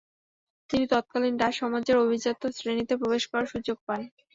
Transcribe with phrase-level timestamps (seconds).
[0.69, 4.01] তিনি তৎকালীন ডাচ সমাজের অভিজাত শ্রেণিতে প্রবেশ করার সুযোগ পান।